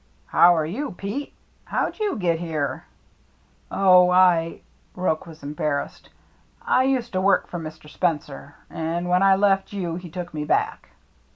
[0.35, 1.31] "How are you, Pete?
[1.65, 2.85] How'd you get here?"
[3.69, 4.61] "Oh, I
[4.95, 6.09] —"Roche was embarrassed.
[6.59, 7.87] "I used to work for Mr.
[7.87, 10.89] Spencer, and when I left you he took me back."